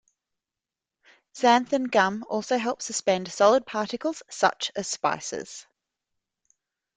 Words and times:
Xanthan 1.37 1.91
gum 1.91 2.25
also 2.27 2.57
helps 2.57 2.85
suspend 2.85 3.31
solid 3.31 3.67
particles, 3.67 4.23
such 4.31 4.71
as 4.75 4.87
spices. 4.87 5.67